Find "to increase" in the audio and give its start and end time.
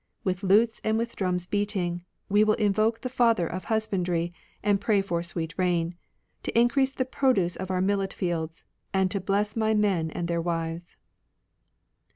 6.41-6.93